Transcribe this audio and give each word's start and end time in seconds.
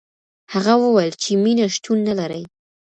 هغه 0.53 0.73
وویل 0.83 1.13
چي 1.21 1.31
مینه 1.43 1.65
شتون 1.75 1.97
نه 2.07 2.13
لري. 2.19 2.43